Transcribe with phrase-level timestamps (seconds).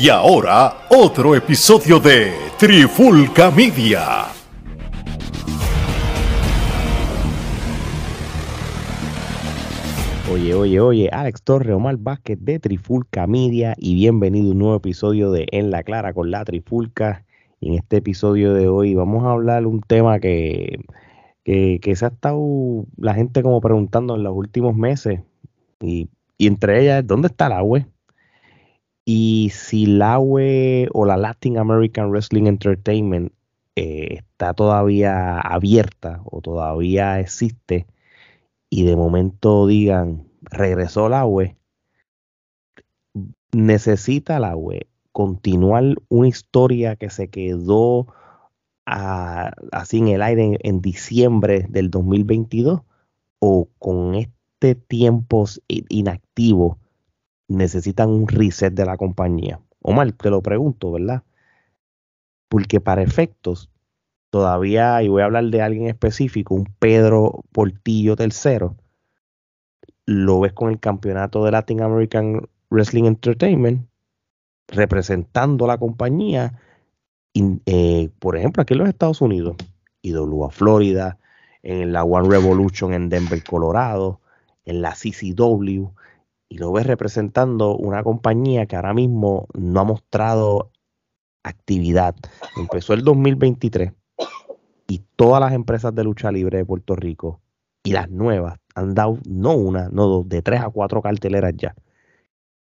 [0.00, 4.26] Y ahora, otro episodio de Trifulca Media.
[10.32, 14.76] Oye, oye, oye, Alex Torre, Omar Vázquez de Trifulca Media y bienvenido a un nuevo
[14.76, 17.24] episodio de En la Clara con la Trifulca.
[17.58, 20.78] Y en este episodio de hoy vamos a hablar un tema que,
[21.42, 25.22] que, se ha estado la gente como preguntando en los últimos meses.
[25.80, 26.08] Y,
[26.38, 27.84] entre ellas, ¿dónde está la agua?
[29.10, 33.32] Y si la UE o la Latin American Wrestling Entertainment
[33.74, 37.86] eh, está todavía abierta o todavía existe
[38.68, 41.56] y de momento digan, regresó la UE,
[43.52, 48.08] necesita la UE continuar una historia que se quedó
[48.84, 52.82] así en el aire en, diciembre del 2022
[53.38, 56.76] o con este tiempo inactivo
[57.48, 59.60] necesitan un reset de la compañía?
[59.82, 61.22] Omar, te lo pregunto, ¿verdad?
[62.48, 63.70] Porque para efectos,
[64.30, 68.70] todavía, y voy a hablar de alguien específico, un Pedro Portillo III,
[70.06, 73.88] lo ves con el campeonato de Latin American Wrestling Entertainment,
[74.68, 76.60] representando la compañía,
[77.34, 79.56] eh, por ejemplo, aquí en los Estados Unidos,
[80.02, 81.18] IWA Florida,
[81.62, 84.20] en la One Revolution en Denver, Colorado,
[84.64, 85.90] en la CCW,
[86.48, 90.70] y lo ves representando una compañía que ahora mismo no ha mostrado
[91.42, 92.14] actividad.
[92.56, 93.92] Empezó el 2023
[94.86, 97.40] y todas las empresas de lucha libre de Puerto Rico
[97.82, 101.74] y las nuevas han dado no una, no dos, de tres a cuatro carteleras ya.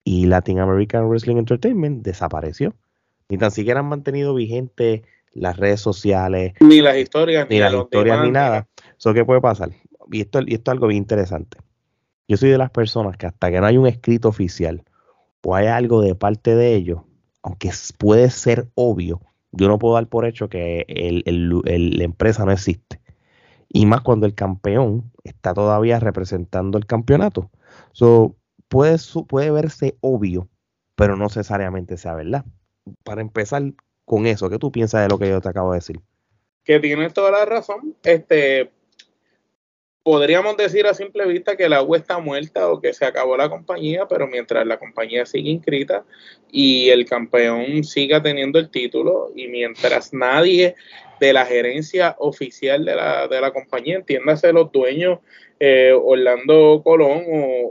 [0.03, 2.75] Y Latin American Wrestling Entertainment desapareció.
[3.27, 5.03] Ni tan siquiera han mantenido vigente
[5.33, 6.53] las redes sociales.
[6.59, 8.67] Ni las historias, ni, las historias, ni nada.
[8.97, 9.71] Eso qué puede pasar.
[10.11, 11.57] Y esto, y esto es algo bien interesante.
[12.27, 14.83] Yo soy de las personas que hasta que no hay un escrito oficial
[15.43, 17.01] o hay algo de parte de ellos,
[17.43, 20.85] aunque puede ser obvio, yo no puedo dar por hecho que
[21.25, 22.99] la empresa no existe.
[23.69, 27.51] Y más cuando el campeón está todavía representando el campeonato.
[27.91, 28.35] So,
[28.67, 28.97] puede,
[29.27, 30.49] puede verse obvio,
[30.95, 32.45] pero no necesariamente sea verdad.
[33.03, 33.73] Para empezar
[34.05, 36.01] con eso, ¿qué tú piensas de lo que yo te acabo de decir?
[36.63, 37.95] Que tienes toda la razón.
[38.03, 38.71] Este,
[40.05, 43.49] podríamos decir a simple vista que la agua está muerta o que se acabó la
[43.49, 46.03] compañía, pero mientras la compañía sigue inscrita
[46.51, 50.75] y el campeón siga teniendo el título y mientras nadie
[51.19, 55.21] de la gerencia oficial de la, de la compañía, entiéndase los dueños,
[55.59, 57.23] eh, Orlando Colón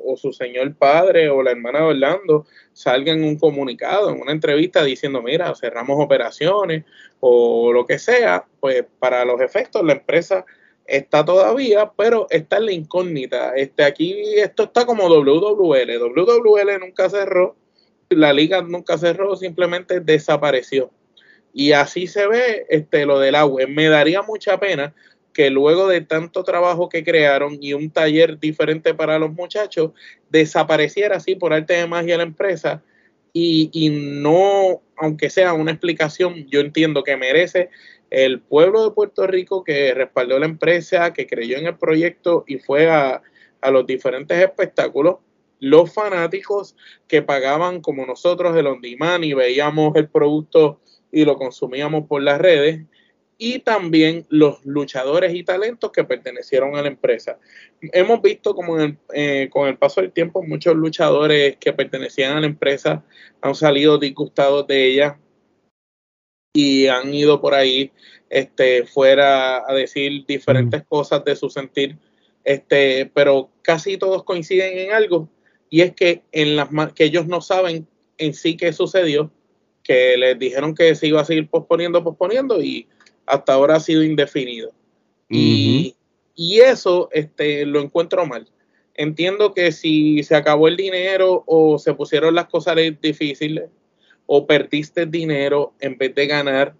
[0.05, 4.33] o, su señor padre o la hermana de Orlando, salgan en un comunicado, en una
[4.33, 6.85] entrevista diciendo, mira, cerramos operaciones
[7.21, 10.45] o lo que sea, pues para los efectos la empresa
[10.87, 13.55] está todavía, pero está en la incógnita.
[13.57, 15.99] Este, aquí esto está como WWL.
[15.99, 17.57] WWL nunca cerró,
[18.11, 20.91] la liga nunca cerró, simplemente desapareció.
[21.53, 23.63] Y así se ve este, lo del agua.
[23.69, 24.95] Me daría mucha pena
[25.33, 29.91] que luego de tanto trabajo que crearon y un taller diferente para los muchachos,
[30.31, 32.83] desapareciera así por arte de magia la empresa
[33.33, 37.69] y, y no, aunque sea una explicación, yo entiendo que merece
[38.15, 42.59] el pueblo de Puerto Rico que respaldó la empresa, que creyó en el proyecto y
[42.59, 43.21] fue a,
[43.73, 45.17] los diferentes espectáculos,
[45.59, 46.77] los fanáticos
[47.09, 50.81] que pagaban como nosotros el on demand y veíamos el producto
[51.11, 52.83] y lo consumíamos por las redes,
[53.37, 57.39] y también los luchadores y talentos que pertenecieron a la empresa.
[57.81, 58.77] Hemos visto como
[59.13, 63.03] eh, con el paso del tiempo muchos luchadores que pertenecían a la empresa
[63.41, 65.19] han salido disgustados de ella,
[66.57, 67.91] y han ido por ahí
[68.31, 71.99] este, fuera a decir diferentes cosas de su sentir,
[72.45, 75.29] este, pero casi todos coinciden en algo
[75.69, 79.33] y es que, en las, que ellos no saben en sí qué sucedió,
[79.83, 82.87] que les dijeron que se iba a seguir posponiendo, posponiendo y
[83.27, 84.71] hasta ahora ha sido indefinido.
[85.29, 85.97] y,
[86.37, 88.49] y, eso este, lo encuentro mal.
[88.95, 93.65] Entiendo que si se acabó el dinero o se pusieron las cosas difíciles,
[94.27, 96.75] o perdiste dinero en vez de ganar,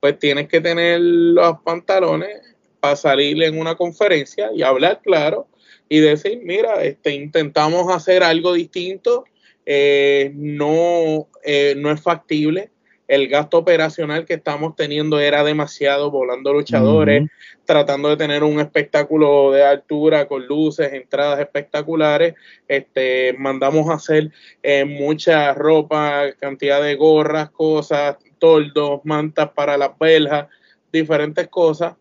[0.00, 2.40] pues tienes que tener los pantalones
[2.80, 5.48] para salir en una conferencia y hablar claro
[5.88, 9.24] y decir, mira, este, intentamos hacer algo distinto,
[9.66, 12.70] eh, no, eh, no es factible,
[13.06, 17.28] el gasto operacional que estamos teniendo era demasiado, volando luchadores,
[17.64, 22.34] tratando de tener un espectáculo de altura con luces, entradas espectaculares.
[22.66, 24.30] Este, mandamos a hacer
[24.62, 30.48] eh, mucha ropa, cantidad de gorras, cosas, toldos, mantas para las beljas,
[30.92, 31.94] diferentes cosas.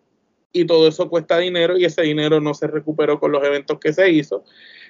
[0.53, 3.91] Y todo eso cuesta dinero y ese dinero no se recuperó con los eventos que
[3.91, 4.43] se hizo.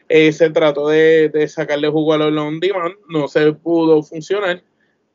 [0.09, 4.61] Eh, se trató de, de sacarle jugo a los on demand, no se pudo funcionar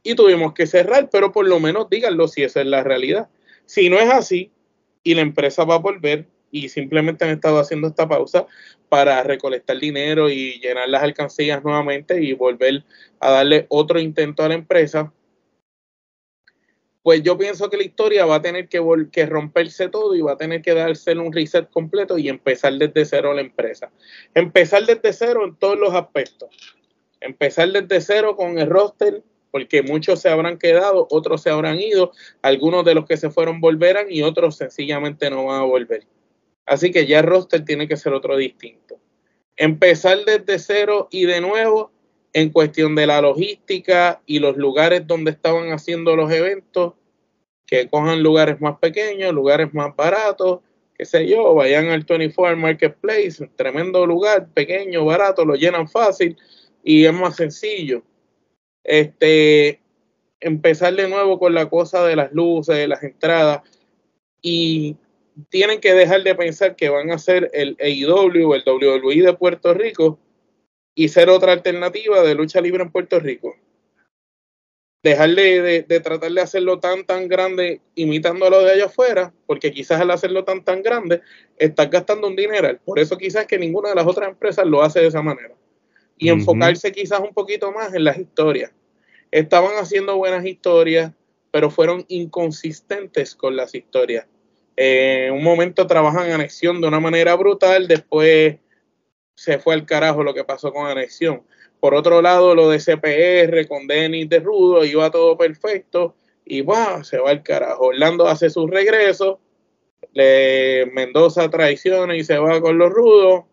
[0.09, 3.29] y tuvimos que cerrar, pero por lo menos díganlo si esa es la realidad.
[3.67, 4.51] Si no es así
[5.03, 8.47] y la empresa va a volver y simplemente han estado haciendo esta pausa
[8.89, 12.85] para recolectar dinero y llenar las alcancías nuevamente y volver
[13.21, 15.13] a darle otro intento a la empresa,
[17.03, 18.83] pues yo pienso que la historia va a tener que,
[19.13, 23.05] que romperse todo y va a tener que darse un reset completo y empezar desde
[23.05, 23.91] cero la empresa.
[24.33, 26.49] Empezar desde cero en todos los aspectos.
[27.21, 32.13] Empezar desde cero con el roster, porque muchos se habrán quedado, otros se habrán ido,
[32.43, 36.07] algunos de los que se fueron volverán y otros sencillamente no van a volver.
[36.67, 38.99] Así que ya el roster tiene que ser otro distinto.
[39.57, 41.91] Empezar desde cero y de nuevo
[42.33, 46.95] en cuestión de la logística y los lugares donde estaban haciendo los eventos,
[47.67, 50.61] que cojan lugares más pequeños, lugares más baratos,
[50.97, 56.37] qué sé yo, vayan al 24 Marketplace, tremendo lugar, pequeño, barato, lo llenan fácil
[56.83, 58.03] y es más sencillo.
[58.85, 59.81] Este,
[60.41, 63.63] empezar de nuevo con la cosa de las luces, de las entradas
[64.41, 64.97] y
[65.51, 69.35] tienen que dejar de pensar que van a ser el AEW o el WWE de
[69.35, 70.19] Puerto Rico
[70.95, 73.55] y ser otra alternativa de lucha libre en Puerto Rico.
[75.03, 79.73] Dejar de, tratar de hacerlo tan, tan grande imitando a lo de allá afuera, porque
[79.73, 81.23] quizás al hacerlo tan, tan grande,
[81.57, 82.77] estás gastando un dinero.
[82.85, 85.55] Por eso quizás que ninguna de las otras empresas lo hace de esa manera.
[86.19, 88.73] Y enfocarse quizás un poquito más en las historias.
[89.31, 91.13] Estaban haciendo buenas historias,
[91.51, 94.27] pero fueron inconsistentes con las historias.
[94.77, 98.57] en un momento trabajan anexión de una manera brutal, después
[99.35, 101.43] se fue al carajo lo que pasó con Anexión.
[101.79, 107.05] Por otro lado, lo de CPR con Denis de Rudo iba todo perfecto y va,
[107.05, 107.87] se va al carajo.
[107.87, 109.39] Orlando hace su regreso,
[110.13, 113.45] le Mendoza traiciona y se va con los rudos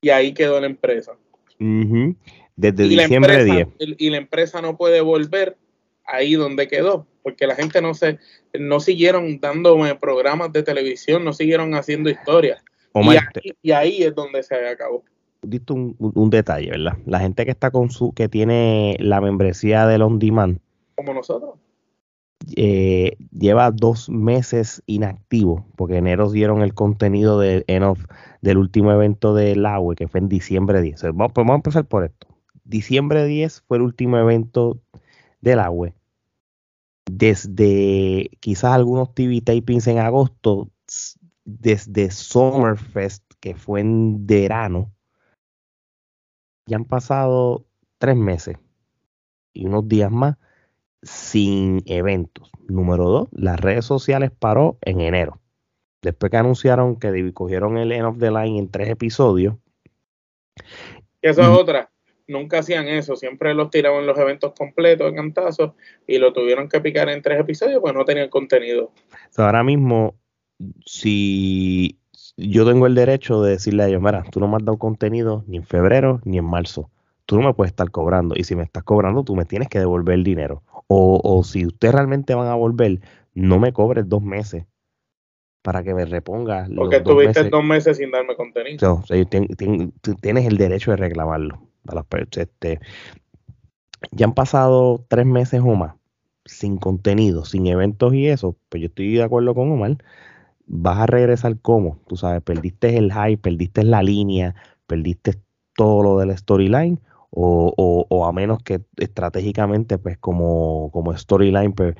[0.00, 1.16] y ahí quedó la empresa.
[1.58, 3.68] Desde diciembre 10.
[3.78, 5.56] Y la empresa no puede volver
[6.06, 8.18] ahí donde quedó, porque la gente no se
[8.58, 12.62] no siguieron dándome programas de televisión, no siguieron haciendo historias
[13.62, 15.04] y, ahí, es donde se acabó.
[15.42, 16.96] Diste un, detalle, ¿verdad?
[17.06, 20.58] La gente que está con su, que tiene la membresía del On Demand.
[20.94, 21.54] Como nosotros.
[22.56, 27.64] Eh, lleva dos meses inactivo, porque enero dieron el contenido de
[28.42, 31.02] del último evento del agua, que fue en diciembre 10.
[31.14, 32.28] Vamos, pues vamos a empezar por esto.
[32.64, 34.80] Diciembre 10 fue el último evento
[35.40, 35.92] del agua.
[37.10, 40.70] Desde quizás algunos TV tapings en agosto,
[41.44, 44.92] desde Summerfest, que fue en verano,
[46.66, 47.66] ya han pasado
[47.98, 48.56] tres meses
[49.52, 50.36] y unos días más
[51.04, 52.50] sin eventos.
[52.68, 55.40] Número dos, las redes sociales paró en enero.
[56.02, 59.54] Después que anunciaron que cogieron el End of the Line en tres episodios.
[61.22, 61.90] Eso es otra.
[62.26, 63.16] Nunca hacían eso.
[63.16, 65.72] Siempre los tiraban los eventos completos en cantazos
[66.06, 68.92] y lo tuvieron que picar en tres episodios pues no tenían contenido.
[69.36, 70.14] ahora mismo
[70.84, 71.98] si
[72.36, 75.44] yo tengo el derecho de decirle a ellos, mira, tú no me has dado contenido
[75.46, 76.90] ni en febrero ni en marzo,
[77.26, 79.78] tú no me puedes estar cobrando y si me estás cobrando tú me tienes que
[79.78, 80.62] devolver el dinero.
[80.86, 83.00] O, o si ustedes realmente van a volver,
[83.34, 84.66] no me cobres dos meses
[85.62, 86.68] para que me reponga.
[86.74, 89.02] Porque tuviste dos meses sin darme contenido.
[90.02, 91.60] tú tienes el derecho de reclamarlo.
[92.36, 92.80] Este,
[94.10, 95.94] ya han pasado tres meses o más
[96.46, 99.96] sin contenido, sin eventos y eso, pues yo estoy de acuerdo con Omar
[100.66, 104.54] vas a regresar como, tú sabes, perdiste el hype, perdiste la línea,
[104.86, 105.40] perdiste
[105.74, 107.00] todo lo del storyline,
[107.36, 111.96] o, o, a menos que estratégicamente, pues como, como storyline, pues,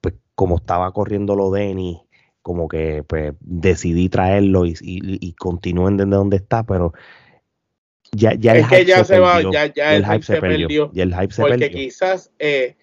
[0.00, 2.00] pues como estaba corriendo lo Denny,
[2.42, 6.92] como que pues decidí traerlo y, y, continúen desde donde está, pero
[8.12, 11.32] ya, ya es que ya se, va, ya, ya el, hype se perdió, el hype
[11.32, 12.76] se porque quizás eh,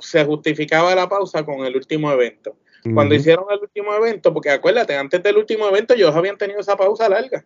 [0.00, 2.56] se justificaba la pausa con el último evento.
[2.92, 6.76] Cuando hicieron el último evento, porque acuérdate, antes del último evento ellos habían tenido esa
[6.76, 7.42] pausa larga.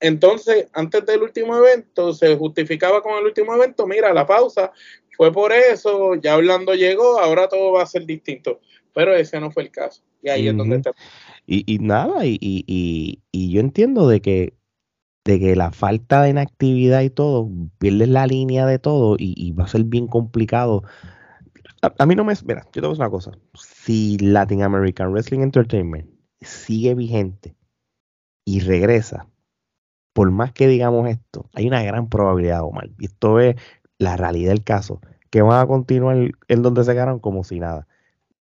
[0.00, 4.72] Entonces, antes del último evento, se justificaba con el último evento, mira, la pausa
[5.16, 8.60] fue por eso, ya hablando llegó, ahora todo va a ser distinto.
[8.92, 10.02] Pero ese no fue el caso.
[10.22, 10.92] Y ahí es donde está.
[11.46, 14.54] Y, nada, y, y, y, yo entiendo de que,
[15.24, 17.48] de que la falta de inactividad y todo,
[17.78, 20.84] pierdes la línea de todo y, va a ser bien complicado
[21.98, 22.32] a, mí no me.
[22.46, 23.32] Mira, yo te voy a decir una cosa.
[23.54, 26.08] Si Latin American Wrestling Entertainment
[26.40, 27.56] sigue vigente
[28.46, 29.28] y regresa,
[30.14, 33.56] por más que digamos esto, hay una gran probabilidad, Omar, y esto es
[33.98, 36.16] la realidad del caso, que van a continuar
[36.48, 37.86] en donde se quedaron como si nada.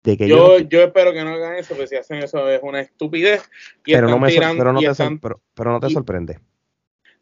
[0.01, 2.79] De que yo, yo, espero que no hagan eso, porque si hacen eso es una
[2.79, 3.43] estupidez.
[3.83, 5.19] pero, no me, pero, no te,
[5.53, 6.39] pero, no te sorprende.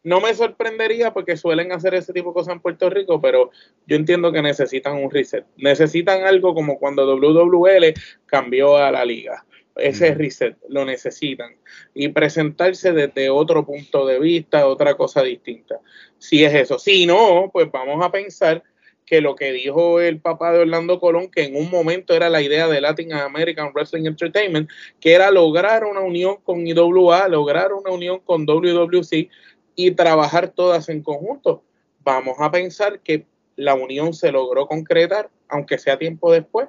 [0.04, 3.50] no me sorprendería porque suelen hacer ese tipo de cosas en Puerto Rico, pero
[3.88, 5.44] yo entiendo que necesitan un reset.
[5.56, 7.94] Necesitan algo como cuando WWL
[8.26, 9.44] cambió a la liga.
[9.76, 11.56] Ese reset lo necesitan.
[11.94, 15.80] Y presentarse desde otro punto de vista, otra cosa distinta.
[16.18, 16.78] Si es eso.
[16.78, 18.62] Si no, pues vamos a pensar
[19.04, 22.42] que lo que dijo el papá de Orlando Colón, que en un momento era la
[22.42, 24.68] idea de Latin American Wrestling Entertainment,
[25.00, 29.28] que era lograr una unión con IWA, lograr una unión con WWC,
[29.76, 31.62] y trabajar todas en conjunto.
[32.02, 36.68] Vamos a pensar que la unión se logró concretar, aunque sea tiempo después,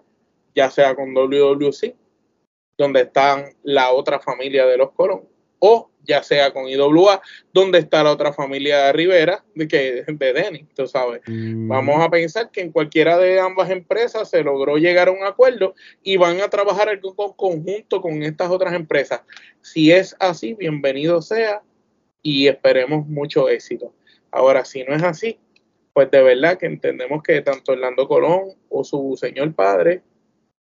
[0.53, 1.95] ya sea con WWC,
[2.77, 5.23] donde están la otra familia de los Colón,
[5.59, 10.33] o ya sea con IWA, donde está la otra familia de Rivera, de, que, de
[10.33, 11.21] Denny, tú sabes.
[11.27, 11.67] Mm.
[11.67, 15.75] Vamos a pensar que en cualquiera de ambas empresas se logró llegar a un acuerdo
[16.01, 17.01] y van a trabajar en
[17.35, 19.21] conjunto con estas otras empresas.
[19.61, 21.61] Si es así, bienvenido sea,
[22.21, 23.93] y esperemos mucho éxito.
[24.31, 25.37] Ahora, si no es así,
[25.93, 30.01] pues de verdad que entendemos que tanto Orlando Colón o su señor padre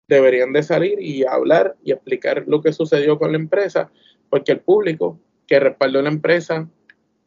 [0.08, 3.90] deberían de salir y hablar y explicar lo que sucedió con la empresa,
[4.28, 6.68] porque el público que respaldó la empresa,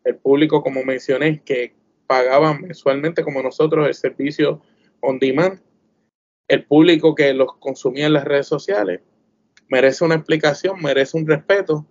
[0.04, 1.74] el público, como mencioné, que
[2.08, 4.62] pagaba mensualmente como nosotros el servicio
[5.02, 5.60] on demand,
[6.48, 9.02] el público que los consumía en las redes sociales,
[9.70, 11.86] merece una explicación, merece un respeto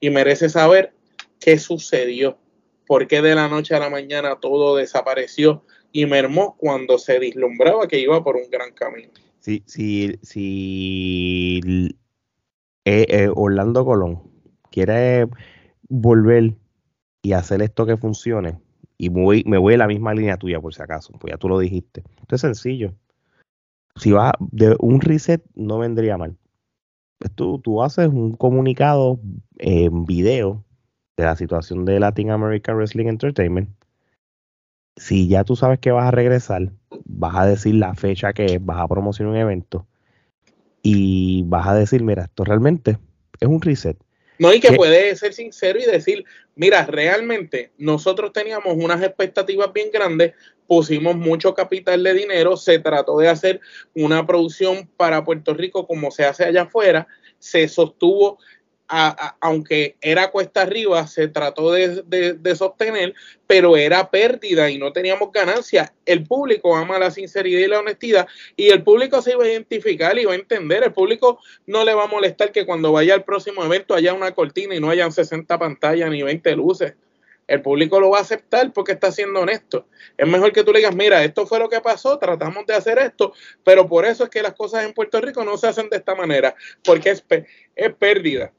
[0.00, 0.92] y merece saber
[1.40, 2.36] qué sucedió,
[2.86, 7.88] por qué de la noche a la mañana todo desapareció y mermó cuando se vislumbraba
[7.88, 9.10] que iba por un gran camino.
[9.42, 11.60] Si, si, si
[12.84, 14.22] eh, eh, Orlando Colón
[14.70, 15.28] quiere
[15.88, 16.54] volver
[17.22, 18.60] y hacer esto que funcione,
[18.98, 21.58] y me voy a la misma línea tuya por si acaso, pues ya tú lo
[21.58, 22.04] dijiste.
[22.20, 22.94] Esto es sencillo.
[23.96, 26.36] Si va de un reset, no vendría mal.
[27.18, 29.18] Pues tú, tú haces un comunicado
[29.58, 30.64] en video
[31.16, 33.70] de la situación de Latin American Wrestling Entertainment,
[34.96, 36.70] si ya tú sabes que vas a regresar,
[37.14, 39.86] vas a decir la fecha que vas a promocionar un evento
[40.82, 42.98] y vas a decir, mira, esto realmente
[43.40, 43.96] es un reset.
[44.38, 46.24] No, y que puede ser sincero y decir,
[46.56, 50.32] mira, realmente nosotros teníamos unas expectativas bien grandes,
[50.66, 53.60] pusimos mucho capital de dinero, se trató de hacer
[53.94, 57.06] una producción para Puerto Rico como se hace allá afuera,
[57.38, 58.38] se sostuvo
[59.40, 63.14] aunque era cuesta arriba, se trató de, sostener,
[63.46, 65.94] pero era pérdida y no teníamos ganancia.
[66.04, 70.18] El público ama la sinceridad y la honestidad y el público se iba a identificar
[70.18, 70.82] y va a entender.
[70.84, 74.32] El público no le va a molestar que cuando vaya al próximo evento haya una
[74.32, 76.94] cortina y no hayan 60 pantallas ni 20 luces.
[77.46, 79.86] El público lo va a aceptar porque está siendo honesto.
[80.18, 82.98] Es mejor que tú le digas, mira, esto fue lo que pasó, tratamos de hacer
[82.98, 83.32] esto,
[83.64, 86.14] pero por eso es que las cosas en Puerto Rico no se hacen de esta
[86.14, 87.24] manera, porque es,
[87.74, 88.52] es pérdida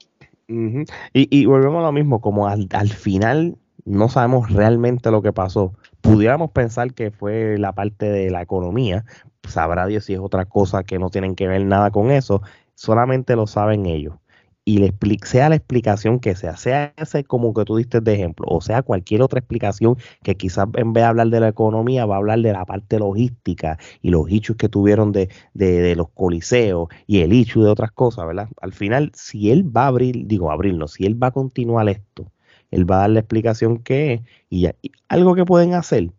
[0.48, 5.74] y, volvemos a lo mismo, como al, final no sabemos realmente lo que pasó.
[6.02, 9.06] Pudiéramos pensar que fue la parte de la economía,
[9.48, 12.42] sabrá Dios si es otra cosa que no tienen que ver nada con eso,
[12.76, 14.16] solamente lo saben ellos
[14.66, 14.94] y le
[15.26, 18.82] sea la explicación que sea, sea ese como que tú diste de ejemplo, o sea
[18.82, 22.40] cualquier otra explicación que quizás en vez de hablar de la economía va a hablar
[22.40, 27.34] de la parte logística y los hechos que tuvieron de, de, los coliseos y el
[27.34, 28.50] hecho de otras cosas, ¿verdad?
[28.62, 32.32] Al final, si él va a abrir, digo abrirlo, si él va a continuar esto,
[32.72, 34.68] él va a dar la explicación que es y,
[35.10, 36.12] algo que pueden hacer,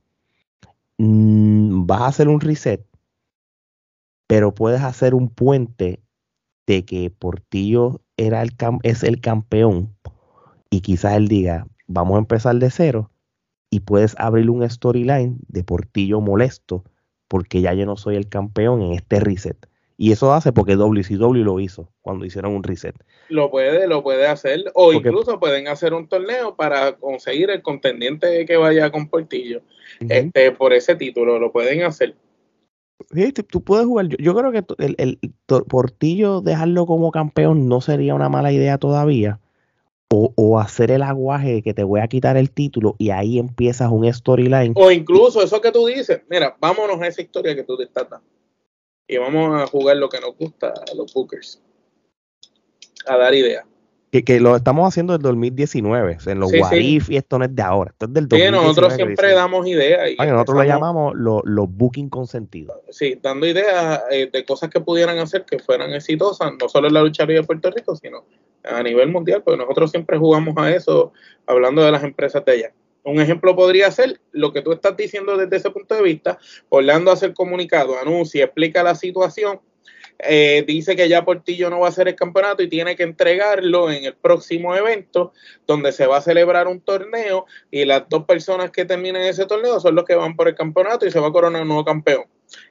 [0.98, 2.84] mm, vas a hacer un reset,
[4.26, 6.00] pero puedes hacer un puente
[6.66, 8.52] de que Portillo era el
[8.82, 9.94] es el campeón
[10.70, 13.10] y quizás él diga, vamos a empezar de cero
[13.70, 16.84] y puedes abrir un storyline de Portillo molesto
[17.28, 19.56] porque ya yo no soy el campeón en este reset.
[19.96, 22.96] Y eso hace porque WCW lo hizo cuando hicieron un reset.
[23.28, 24.64] Lo puede, lo puede hacer.
[24.74, 29.62] O incluso pueden hacer un torneo para conseguir el contendiente que vaya con Portillo.
[30.08, 32.16] este, por ese título, lo pueden hacer.
[33.48, 34.08] Tú puedes jugar.
[34.08, 39.40] Yo, creo que el, el, Portillo dejarlo como campeón no sería una mala idea todavía.
[40.16, 43.90] O, hacer el aguaje de que te voy a quitar el título y ahí empiezas
[43.90, 44.72] un storyline.
[44.76, 48.08] O incluso eso que tú dices, mira, vámonos a esa historia que tú te estás
[48.08, 48.26] dando.
[49.08, 51.60] Y vamos a jugar lo que nos gusta a los Bookers.
[53.08, 53.66] A dar ideas
[54.22, 57.90] que, lo estamos haciendo desde 2019, en los sí, y esto no es de ahora,
[57.90, 58.58] esto es del 2019.
[58.58, 60.10] Sí, nosotros siempre damos ideas.
[60.10, 62.76] Y nosotros lo llamamos los booking consentidos.
[62.90, 66.94] Sí, dando ideas eh, de cosas que pudieran hacer que fueran exitosas, no solo en
[66.94, 68.24] la lucha libre de Puerto Rico, sino
[68.62, 71.12] a nivel mundial, porque nosotros siempre jugamos a eso
[71.46, 72.72] hablando de las empresas de allá.
[73.02, 76.38] Un ejemplo podría ser lo que tú estás diciendo desde ese punto de vista.
[76.70, 79.60] Orlando hace el comunicado, anuncia, explica la situación
[80.18, 83.90] eh, dice que ya Portillo no va a hacer el campeonato y tiene que entregarlo
[83.90, 85.32] en el próximo evento
[85.66, 89.80] donde se va a celebrar un torneo y las dos personas que terminen ese torneo
[89.80, 92.24] son los que van por el campeonato y se va a coronar un nuevo campeón.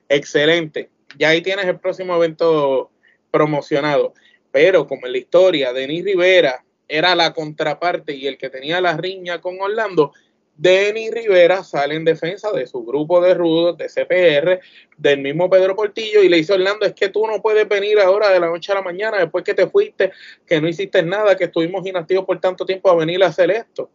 [0.08, 0.90] Excelente.
[1.18, 2.92] Ya ahí tienes el próximo evento
[3.30, 4.14] promocionado.
[4.52, 8.96] Pero como en la historia, Denis Rivera era la contraparte y el que tenía la
[8.96, 10.14] riña con Orlando,
[10.56, 14.60] Denis Rivera sale en defensa de su grupo de rudos, de CPR,
[14.98, 18.30] del mismo Pedro Portillo, y le dice Orlando, es que tú no puedes venir ahora
[18.30, 20.12] de la noche a la mañana, después que te fuiste,
[20.46, 23.90] que no hiciste nada, que estuvimos inactivos por tanto tiempo a venir a hacer esto.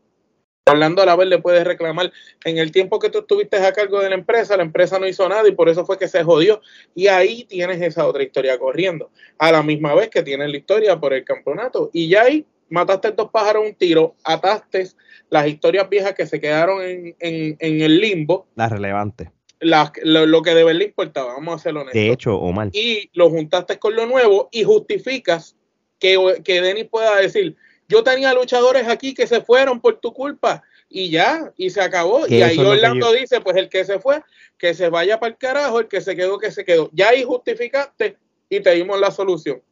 [0.66, 2.12] Orlando a la vez le puedes reclamar,
[2.44, 5.26] en el tiempo que tú estuviste a cargo de la empresa, la empresa no hizo
[5.28, 6.60] nada y por eso fue que se jodió.
[6.94, 10.98] Y ahí tienes esa otra historia corriendo, a la misma vez que tienes la historia
[10.98, 11.88] por el campeonato.
[11.92, 14.88] Y ya ahí mataste dos pájaros un tiro, ataste
[15.30, 18.46] las historias viejas que se quedaron en, el limbo.
[18.54, 19.28] Las relevantes.
[19.60, 22.00] lo, que de verdad importaba, vamos a hacerlo honestos.
[22.00, 22.70] De hecho, Omar.
[22.72, 25.56] Y lo juntaste con lo nuevo y justificas
[25.98, 27.56] que, que Denis pueda decir,
[27.88, 32.26] yo tenía luchadores aquí que se fueron por tu culpa y ya, y se acabó.
[32.26, 34.22] Y ahí Orlando dice, pues el que se fue,
[34.56, 36.90] que se vaya para el carajo, el que se quedó, que se quedó.
[36.92, 38.16] Ya ahí justificaste
[38.48, 39.62] y te dimos la solución.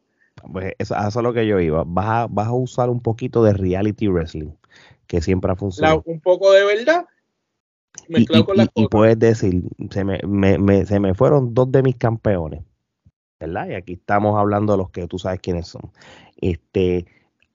[0.52, 1.84] Pues eso, eso es lo que yo iba.
[1.86, 4.50] Vas a, vas a usar un poquito de reality wrestling
[5.06, 6.02] que siempre ha funcionado.
[6.06, 7.06] un poco de verdad.
[8.08, 8.26] Y,
[8.74, 10.20] y, puedes decir, se me,
[10.84, 12.62] se me fueron dos de mis campeones,
[13.40, 13.68] ¿verdad?
[13.68, 15.90] Y aquí estamos hablando de los que tú sabes quiénes son.
[16.40, 17.06] Este,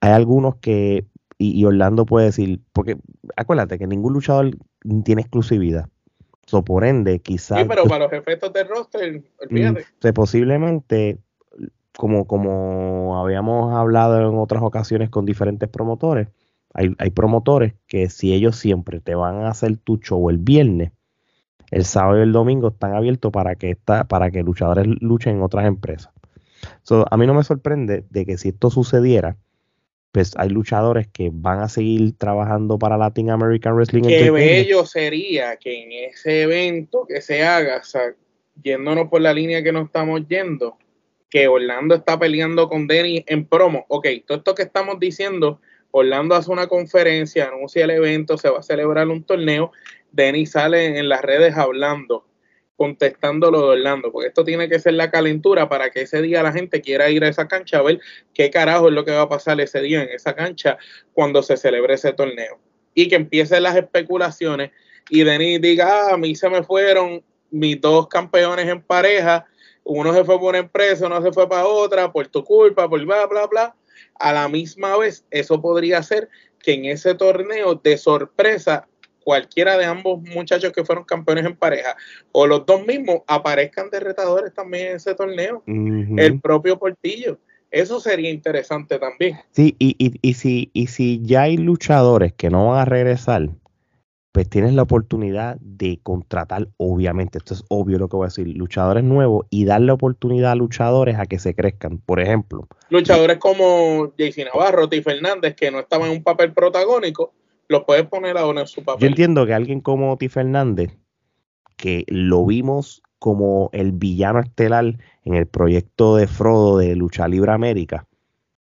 [0.02, 1.06] hay algunos que,
[1.38, 2.98] y, Orlando puede decir, porque
[3.36, 4.52] acuérdate que ningún luchador
[5.04, 5.88] tiene exclusividad.
[6.48, 7.60] So, por ende, quizás.
[7.60, 9.86] Sí, pero para los efectos de roster, olvídate.
[10.04, 11.20] Mm, posiblemente,
[11.98, 16.28] como, como habíamos hablado en otras ocasiones con diferentes promotores,
[16.74, 20.92] hay, hay, promotores que si ellos siempre te van a hacer tu show el viernes,
[21.70, 25.42] el sábado y el domingo están abiertos para que, está, para que luchadores luchen en
[25.42, 26.14] otras empresas.
[27.10, 29.38] a mí no me sorprende de que si esto sucediera,
[30.12, 34.04] pues hay luchadores que van a seguir trabajando para Latin American Wrestling.
[34.04, 38.14] Qué bello sería que en ese evento que se haga, o sea,
[38.62, 40.78] yéndonos por la línea que nos estamos yendo,
[41.32, 43.86] que Orlando está peleando con Denny en promo.
[43.88, 48.60] Ok, todo esto que estamos diciendo Orlando hace una conferencia, anuncia el evento, se va
[48.60, 49.72] a celebrar un torneo.
[50.12, 52.28] Denis sale en las redes hablando,
[52.76, 56.44] contestando lo de Orlando, porque esto tiene que ser la calentura para que ese día
[56.44, 58.00] la gente quiera ir a esa cancha a ver
[58.34, 60.78] qué carajo es lo que va a pasar ese día en esa cancha
[61.14, 62.60] cuando se celebre ese torneo.
[62.94, 64.72] Y que empiecen las especulaciones
[65.10, 69.46] y Denis diga, ah, a mí se me fueron mis dos campeones en pareja,
[69.84, 73.04] uno se fue por una empresa, uno se fue para otra, por tu culpa, por
[73.06, 73.76] bla, bla, bla
[74.22, 78.88] a la misma vez, eso podría ser que en ese torneo de sorpresa
[79.24, 81.96] cualquiera de ambos muchachos que fueron campeones en pareja
[82.32, 85.64] o los dos mismos aparezcan de retadores también en ese torneo.
[85.66, 87.40] El propio Portillo.
[87.70, 89.40] Eso sería interesante también.
[89.52, 93.48] Sí, y, y, y, si, y si ya hay luchadores que no van a regresar,
[94.32, 98.48] pues tienes la oportunidad de contratar, obviamente, esto es obvio lo que voy a decir,
[98.48, 101.98] luchadores nuevos y darle oportunidad a luchadores a que se crezcan.
[101.98, 105.02] Por ejemplo, luchadores como JC Navarro, T.
[105.02, 107.34] Fernández, que no estaban en un papel protagónico,
[107.68, 109.02] los puedes poner ahora en su papel.
[109.02, 110.30] Yo entiendo que alguien como T.
[110.30, 110.98] Fernández,
[111.76, 117.52] que lo vimos como el villano estelar en el proyecto de Frodo de Lucha Libre
[117.52, 118.08] América,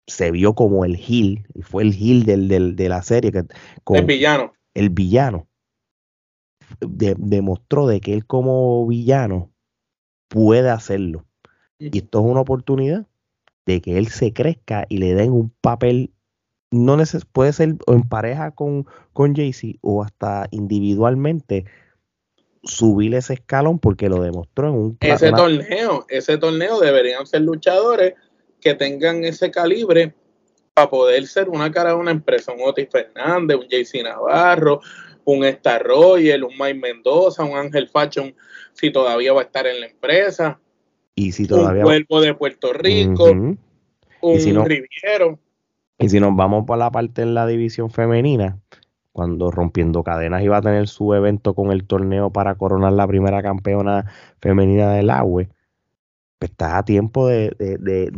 [0.08, 3.32] se vio como el Gil, fue el Gil del, de la serie.
[3.32, 3.44] Que,
[3.94, 4.54] el villano.
[4.74, 5.48] El villano
[6.80, 9.52] demostró de que él como villano
[10.28, 11.26] puede hacerlo.
[11.80, 13.08] Y esto es una oportunidad
[13.66, 16.12] de que él se crezca y le den un papel,
[16.72, 21.66] no neces puede ser en pareja con, con Jaycee o hasta individualmente
[22.64, 28.14] subir ese escalón porque lo demostró en un ese torneo, ese torneo deberían ser luchadores
[28.60, 30.14] que tengan ese calibre
[30.74, 34.82] para poder ser una cara de una empresa, un Otis Fernández, un JC Navarro,
[35.26, 38.34] un Star Royal, un Mike Mendoza, un Ángel Fashion,
[38.74, 40.60] si todavía va a estar en la empresa.
[41.16, 41.82] Y si todavía...
[41.82, 45.40] Un cuerpo de Puerto Rico, un si Riviero.
[46.00, 48.58] Y si nos vamos por la parte de la división femenina,
[49.12, 53.44] cuando Rompiendo Cadenas iba a tener su evento con el torneo para coronar la primera
[53.44, 55.44] campeona femenina del agua,
[56.40, 57.54] pues estás a tiempo de,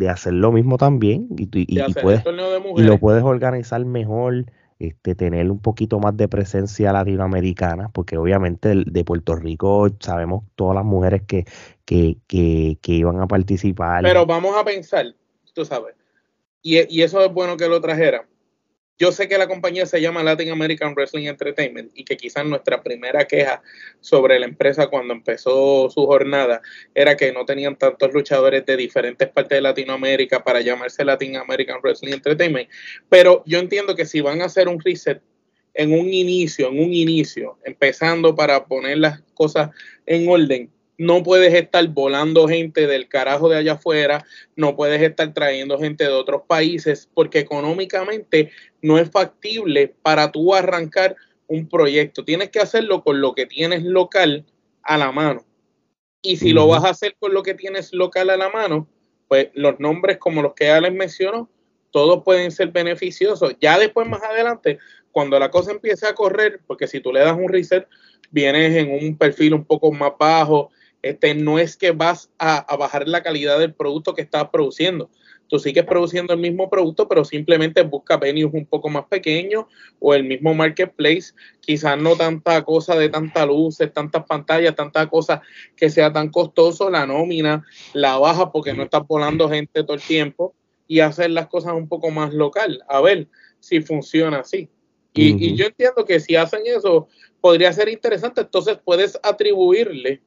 [0.10, 4.46] hacer lo mismo también y, y, y lo puedes organizar mejor
[4.88, 10.76] este, tener un poquito más de presencia latinoamericana, porque obviamente de Puerto Rico sabemos todas
[10.76, 11.46] las mujeres que,
[11.86, 14.04] que, que, iban a participar.
[14.04, 15.06] Pero vamos a pensar,
[15.54, 15.96] tú sabes,
[16.62, 18.28] y, y, eso es bueno que lo trajera.
[19.00, 22.84] Yo sé que la compañía se llama Latin American Wrestling Entertainment y que quizás nuestra
[22.84, 23.62] primera queja
[24.00, 26.62] sobre la empresa cuando empezó su jornada
[26.94, 31.80] era que no tenían tantos luchadores de diferentes partes de Latinoamérica para llamarse Latin American
[31.82, 32.70] Wrestling Entertainment.
[33.10, 35.22] Pero yo entiendo que si van a hacer un reset
[35.74, 39.72] en un inicio, en un inicio, empezando para poner las cosas
[40.06, 40.70] en orden,
[41.04, 46.06] no puedes estar volando gente del carajo de allá afuera, no puedes estar trayendo gente
[46.06, 51.16] de otros países, porque económicamente no es factible para tú arrancar
[51.48, 52.24] un proyecto.
[52.24, 54.46] Tienes que hacerlo con lo que tienes local
[54.82, 55.46] a la mano.
[56.22, 58.88] Y si lo vas a hacer con lo que tienes local a la mano,
[59.28, 61.50] pues los nombres como los que ya les menciono,
[61.92, 63.56] todos pueden ser beneficiosos.
[63.60, 64.80] Ya después, más adelante,
[65.12, 67.88] cuando la cosa empiece a correr, porque si tú le das un reset,
[68.32, 70.72] vienes en un perfil un poco más bajo,
[71.04, 75.10] este, no es que vas a, bajar la calidad del producto que estás produciendo.
[75.50, 79.66] Tú sigues produciendo el mismo producto, pero simplemente busca venues un poco más pequeños
[80.00, 81.34] o el mismo marketplace.
[81.60, 85.42] Quizás no tanta cosa de tanta luces, tantas pantallas, tanta cosa
[85.76, 86.90] que sea tan costoso.
[86.90, 90.56] La nómina la baja porque no estás volando gente todo el tiempo
[90.88, 92.82] y hacer las cosas un poco más local.
[92.88, 93.28] A ver
[93.60, 94.70] si funciona así.
[95.14, 97.10] Y, y yo entiendo que si hacen eso,
[97.42, 98.42] podría ser interesante.
[98.42, 100.22] Entonces puedes atribuirle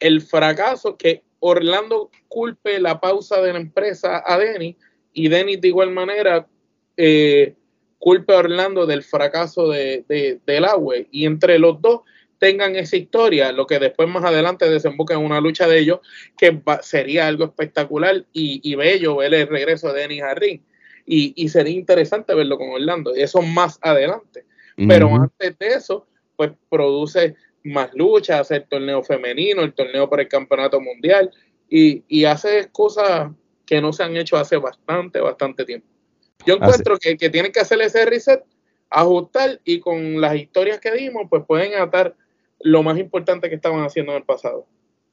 [0.00, 4.76] el fracaso que Orlando culpe la pausa de la empresa a Denny
[5.12, 6.46] y Denny de igual manera
[6.96, 7.54] eh,
[7.98, 12.02] culpe a Orlando del fracaso de, del agua y entre los dos
[12.38, 16.00] tengan esa historia, lo que después más adelante desemboca en una lucha de ellos
[16.36, 20.62] que sería algo espectacular y, bello ver el regreso de Denny Harry
[21.06, 24.44] y, y, sería interesante verlo con Orlando, eso más adelante.
[24.76, 26.06] Pero antes de eso,
[26.36, 27.34] pues produce
[27.66, 31.30] más lucha, hace el torneo femenino, el torneo para el campeonato mundial
[31.68, 33.30] y, y hace cosas
[33.64, 35.86] que no se han hecho hace bastante, bastante tiempo.
[36.46, 38.44] Yo encuentro que, que tienen que hacer ese reset,
[38.90, 42.14] ajustar y con las historias que dimos, pues pueden atar
[42.60, 44.66] lo más importante que estaban haciendo en el pasado.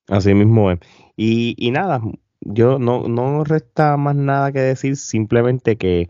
[0.08, 0.80] Así mismo es.
[1.16, 2.02] Y, y nada,
[2.42, 6.10] yo no, no resta más nada que decir, simplemente que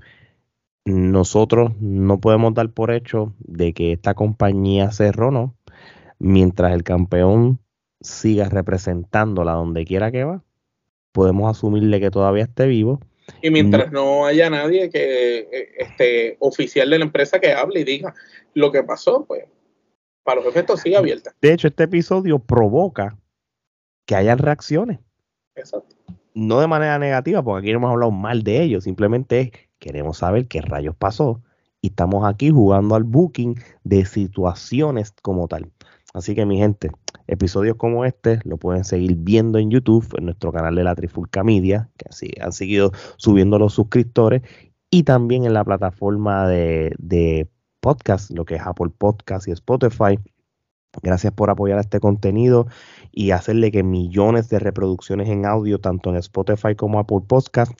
[0.86, 5.56] nosotros no podemos dar por hecho de que esta compañía cerró, ¿no?
[6.24, 7.60] Mientras el campeón
[8.02, 10.44] siga representándola donde quiera que va,
[11.12, 13.00] podemos asumirle que todavía esté vivo.
[13.42, 17.84] Y mientras no, haya nadie que eh, este oficial de la empresa que hable y
[17.84, 18.14] diga
[18.54, 19.46] lo que pasó, pues
[20.24, 21.36] para los efectos sigue abierta.
[21.42, 23.18] De hecho, este episodio provoca
[24.06, 25.00] que hayan reacciones.
[25.56, 25.96] Exacto.
[26.34, 30.48] No de manera negativa, porque aquí no hemos hablado mal de ellos, simplemente queremos saber
[30.48, 31.42] qué rayos pasó
[31.82, 35.70] y estamos aquí jugando al booking de situaciones como tal.
[36.14, 36.92] Así que mi gente,
[37.28, 41.44] episodios como este lo pueden seguir viendo en YouTube, en nuestro canal de la Trifulca
[41.44, 44.44] Media, que así han seguido subiendo los suscriptores,
[44.92, 47.50] y también en la plataforma de,
[47.80, 50.20] podcast, lo que es Apple Podcast y Spotify.
[51.02, 52.68] Gracias por apoyar este contenido
[53.12, 57.74] y hacerle que millones de reproducciones en audio, tanto en Spotify como Apple Podcast,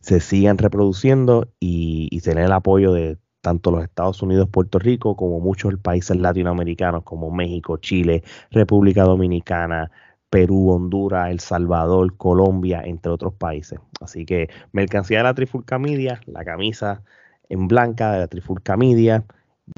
[0.00, 5.16] se sigan reproduciendo y, y tener el apoyo de tanto los Estados Unidos, Puerto Rico,
[5.16, 9.90] como muchos países latinoamericanos como México, Chile, República Dominicana,
[10.30, 13.78] Perú, Honduras, El Salvador, Colombia, entre otros países.
[14.00, 17.02] Así que mercancía de la Trifulca Media, la camisa
[17.50, 19.24] en blanca de la Trifulca Media,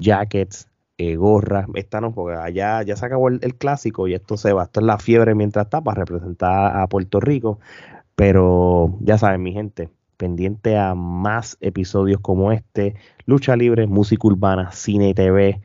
[0.01, 4.53] jackets, eh, gorras, esta no, porque allá ya se acabó el, clásico y esto se
[4.53, 7.59] va, esto es la fiebre mientras está para representar a Puerto Rico,
[8.15, 12.95] pero ya saben mi gente, pendiente a más episodios como este,
[13.27, 15.61] lucha libre, música urbana, cine y TV,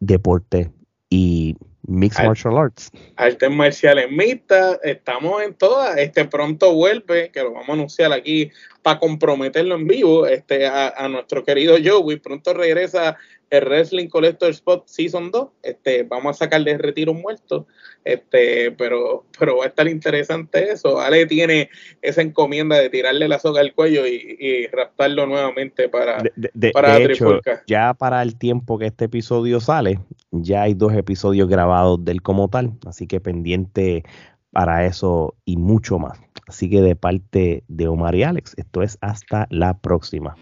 [0.00, 0.70] deporte
[1.10, 2.90] y Mixed Martial Arts.
[3.16, 5.96] Artes marciales mixtas, estamos en todas.
[5.98, 8.50] Este pronto vuelve, que lo vamos a anunciar aquí
[8.86, 12.20] para comprometerlo en vivo, este, a, a nuestro querido Joey.
[12.20, 13.16] Pronto regresa
[13.50, 15.48] el Wrestling Collector Spot Season 2.
[15.64, 17.66] Este, vamos a sacar de retiro muerto.
[18.04, 21.00] Este, pero, pero va a estar interesante eso.
[21.00, 21.68] Ale tiene
[22.00, 26.96] esa encomienda de tirarle la soga al cuello y, y raptarlo nuevamente para, de, para
[26.98, 29.98] hecho, Ya para el tiempo que este episodio sale,
[30.30, 32.74] ya hay dos episodios grabados del como tal.
[32.86, 34.04] Así que pendiente
[34.52, 36.20] para eso y mucho más.
[36.46, 40.36] Así que de parte de Omar y Alex, esto es hasta la próxima.